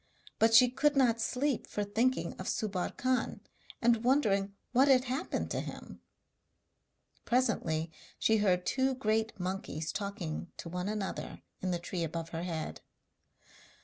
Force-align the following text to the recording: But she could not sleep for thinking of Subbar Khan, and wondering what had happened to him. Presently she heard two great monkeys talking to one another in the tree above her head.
But 0.39 0.55
she 0.55 0.67
could 0.67 0.95
not 0.95 1.21
sleep 1.21 1.67
for 1.67 1.83
thinking 1.83 2.33
of 2.39 2.47
Subbar 2.47 2.97
Khan, 2.97 3.39
and 3.83 4.03
wondering 4.03 4.55
what 4.71 4.87
had 4.87 5.03
happened 5.03 5.51
to 5.51 5.59
him. 5.59 6.01
Presently 7.23 7.91
she 8.17 8.37
heard 8.37 8.65
two 8.65 8.95
great 8.95 9.39
monkeys 9.39 9.91
talking 9.91 10.51
to 10.57 10.69
one 10.69 10.89
another 10.89 11.43
in 11.61 11.69
the 11.69 11.77
tree 11.77 12.03
above 12.03 12.29
her 12.29 12.41
head. 12.41 12.81